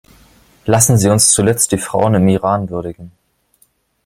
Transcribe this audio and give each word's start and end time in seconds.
Lassen 0.65 0.97
Sie 0.97 1.09
uns 1.11 1.29
zuletzt 1.31 1.71
die 1.73 1.77
Frauen 1.77 2.15
im 2.15 2.27
Iran 2.27 2.71
würdigen. 2.71 3.11